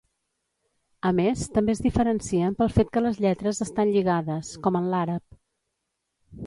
A 1.09 1.11
més 1.19 1.43
també 1.57 1.75
es 1.77 1.83
diferencien 1.87 2.57
pel 2.63 2.73
fet 2.79 2.91
que 2.97 3.05
les 3.07 3.21
lletres 3.27 3.63
estan 3.69 3.93
lligades, 3.99 4.53
com 4.67 4.81
en 4.83 4.93
l'àrab. 4.95 5.41